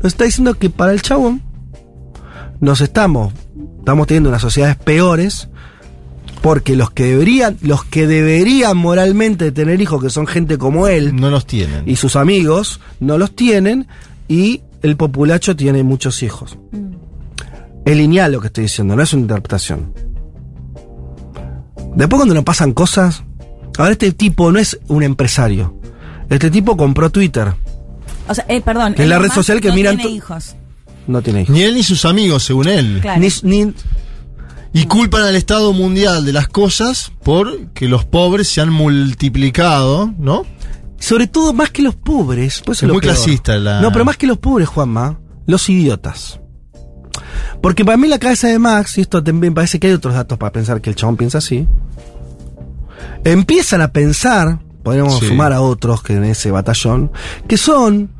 [0.00, 1.42] nos está diciendo que para el chabón
[2.60, 3.32] nos estamos,
[3.80, 5.48] estamos teniendo unas sociedades peores,
[6.42, 11.14] porque los que deberían, los que deberían moralmente tener hijos, que son gente como él,
[11.16, 11.82] No los tienen.
[11.86, 13.86] y sus amigos no los tienen
[14.28, 16.56] y el populacho tiene muchos hijos.
[17.84, 19.92] Es lineal lo que estoy diciendo, no es una interpretación.
[21.94, 23.22] Después cuando nos pasan cosas,
[23.78, 25.78] ahora este tipo no es un empresario.
[26.28, 27.54] Este tipo compró Twitter,
[28.28, 28.94] O sea, eh, perdón.
[28.94, 30.56] Que es la red social que no miran tiene to- hijos.
[31.06, 31.54] no tiene hijos.
[31.54, 32.98] Ni él ni sus amigos, según él.
[33.00, 33.20] Claro.
[33.20, 33.28] Ni,
[33.64, 33.72] ni-
[34.78, 40.12] Y culpan al Estado mundial de las cosas por que los pobres se han multiplicado,
[40.18, 40.44] ¿no?
[40.98, 42.62] sobre todo más que los pobres.
[42.64, 46.40] pues Es muy clasista la- No, pero más que los pobres, Juanma, los idiotas.
[47.62, 50.36] Porque para mí la cabeza de Max, y esto también parece que hay otros datos
[50.38, 51.66] para pensar que el chabón piensa así,
[53.24, 55.28] empiezan a pensar, podríamos Sí.
[55.28, 57.12] sumar a otros que en ese batallón,
[57.48, 58.10] que son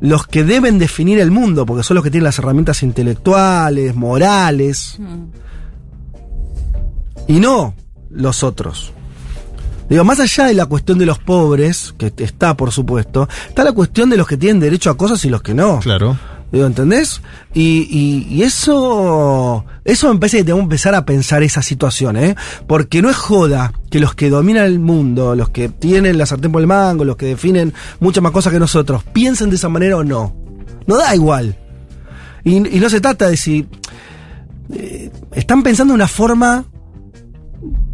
[0.00, 4.98] los que deben definir el mundo, porque son los que tienen las herramientas intelectuales, morales,
[7.26, 7.74] y no
[8.10, 8.92] los otros.
[9.88, 13.72] Digo, más allá de la cuestión de los pobres, que está por supuesto, está la
[13.72, 15.80] cuestión de los que tienen derecho a cosas y los que no.
[15.80, 16.16] Claro.
[16.52, 17.22] Digo, ¿entendés?
[17.54, 22.16] Y, y- y eso, eso me parece que tenemos que empezar a pensar esa situación,
[22.16, 22.34] ¿eh?
[22.66, 26.50] Porque no es joda que los que dominan el mundo, los que tienen la sartén
[26.50, 29.96] por el mango, los que definen muchas más cosas que nosotros, piensen de esa manera
[29.96, 30.34] o no.
[30.86, 31.56] No da igual.
[32.42, 33.66] Y, no se trata de si...
[34.72, 36.64] eh, están pensando una forma...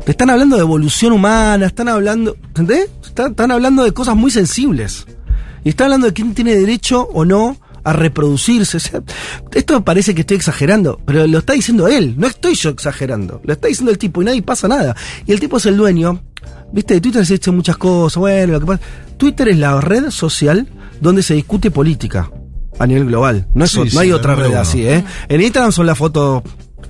[0.06, 2.36] Están hablando de evolución humana, están hablando...
[2.48, 2.88] ¿Entendés?
[3.04, 5.06] Están, están hablando de cosas muy sensibles.
[5.64, 8.76] Y está hablando de quién tiene derecho o no a reproducirse.
[8.76, 9.00] O sea,
[9.54, 13.40] esto me parece que estoy exagerando, pero lo está diciendo él, no estoy yo exagerando.
[13.44, 14.96] Lo está diciendo el tipo y nadie pasa nada.
[15.26, 16.22] Y el tipo es el dueño.
[16.72, 18.18] Viste, de Twitter se dicen muchas cosas.
[18.18, 18.80] Bueno, lo que pasa.
[19.16, 20.66] Twitter es la red social
[21.00, 22.30] donde se discute política
[22.78, 23.46] a nivel global.
[23.54, 24.58] No, es, Sí, no sí, hay otra red uno.
[24.60, 25.04] así, ¿eh?
[25.28, 26.42] En Instagram son las fotos.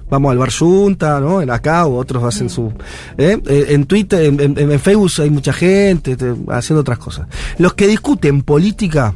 [0.09, 1.43] Vamos al bar junta, ¿no?
[1.43, 2.73] En acá, o otros hacen su.
[3.19, 3.39] ¿eh?
[3.49, 7.27] Eh, En Twitter, en, en- en Facebook hay mucha gente te- haciendo otras cosas.
[7.59, 9.15] Los que discuten política,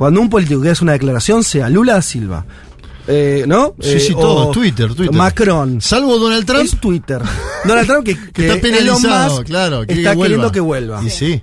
[0.00, 2.46] cuando un político que hace una declaración, sea Lula da Silva,
[3.06, 3.74] eh, ¿no?
[3.78, 5.14] Sí, sí, Eh, todo, Twitter, Twitter.
[5.14, 5.78] Macron.
[5.82, 7.20] Salvo Donald Trump, Es Twitter.
[7.66, 9.82] Donald Trump que, que está que Elon penalizado, Musk claro.
[9.86, 11.04] está queriendo que vuelva.
[11.04, 11.42] Y sí.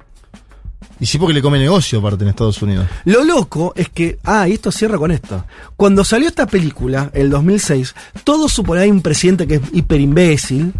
[0.99, 2.87] Y sí, porque le come negocio aparte en Estados Unidos.
[3.05, 5.45] Lo loco es que, ah, y esto cierra con esto.
[5.75, 7.93] Cuando salió esta película, el 2006,
[8.23, 10.73] todos suponían un presidente que es hiper imbécil.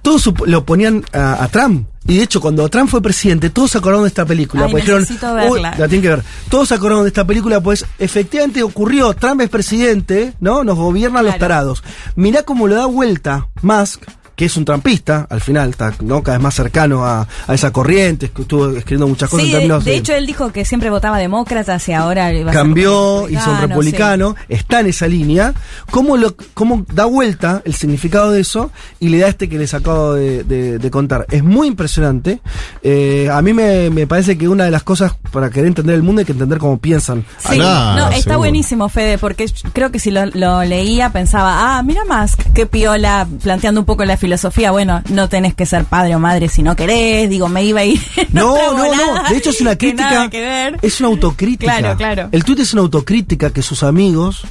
[0.00, 1.91] Todos lo ponían a, a Trump.
[2.06, 4.64] Y de hecho, cuando Trump fue presidente, todos se acordaron de esta película.
[4.64, 5.70] Ay, porque dijeron, necesito "Uy, verla".
[5.78, 6.22] la tienen que ver.
[6.48, 9.14] Todos se acordaron de esta película, pues efectivamente ocurrió.
[9.14, 10.64] Trump es presidente, ¿no?
[10.64, 11.40] Nos gobiernan los Claro.
[11.54, 11.84] tarados.
[12.16, 14.02] Mirá cómo le da vuelta Musk,
[14.36, 16.22] que es un trampista, al final, está ¿no?
[16.22, 19.52] cada vez más cercano a, a esa corriente, que estuvo escribiendo muchas cosas Sí, en
[19.52, 22.32] de, términos de de- hecho él dijo que siempre votaba demócratas y ahora va a
[22.32, 25.52] ser cambió, hizo un republicano, está en esa línea,
[25.90, 28.70] ¿cómo, lo, cómo da vuelta el significado de eso
[29.00, 31.26] y le da este que les acabo de, de- de contar?
[31.30, 32.40] Es muy impresionante.
[32.82, 36.02] Eh, a mí me, me parece que una de las cosas para querer entender el
[36.02, 37.24] mundo hay que entender cómo piensan.
[37.38, 38.38] Sí, no, está seguro.
[38.38, 43.26] buenísimo, Fede, porque creo que si lo, lo leía pensaba, ah, mira más, qué piola,
[43.42, 44.31] planteando un poco la filosofía,
[44.72, 47.84] bueno, no tenés que ser padre o madre si no querés, digo, me iba a
[47.84, 48.00] ir.
[48.32, 49.28] No, no, no.
[49.28, 50.28] De hecho es una crítica.
[50.30, 50.76] que.
[50.82, 51.78] Es una autocrítica.
[51.78, 52.28] Claro, claro.
[52.32, 54.42] El tweet es una autocrítica que sus amigos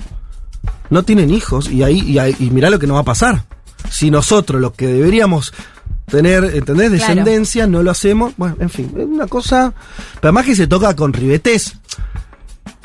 [0.89, 3.43] no tienen hijos y ahí y, ahí- y mirá lo que nos va a pasar.
[3.89, 5.53] Si nosotros, los que deberíamos
[6.05, 6.89] tener, ¿entendés?
[6.91, 6.91] Claro.
[7.15, 8.33] Descendencia, no lo hacemos.
[8.37, 9.73] Bueno, en fin, es una cosa.
[10.15, 11.75] Pero además que se toca con ribetes.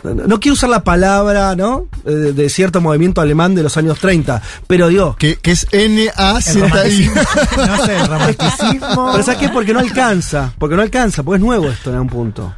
[0.05, 1.87] No quiero usar la palabra, ¿no?
[2.05, 5.67] Eh, De, de cierto movimiento alemán de los años 30, pero digo, Que, que es
[5.73, 6.61] N-A-Z-I.
[6.61, 7.21] romanticismo.
[7.67, 9.09] no sé, el romanticismo.
[9.13, 9.49] Pero ¿sabes qué?
[9.49, 10.53] Porque no alcanza.
[10.59, 12.53] Porque no alcanza, porque es nuevo esto en un punto.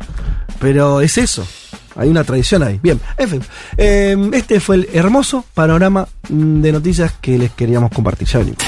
[0.60, 1.46] Pero es eso.
[1.96, 2.78] Hay una tradición ahí.
[2.82, 3.42] Bien, en fin.
[3.76, 8.28] Eh, este fue el hermoso panorama de noticias que les queríamos compartir.
[8.28, 8.58] Ya venimos.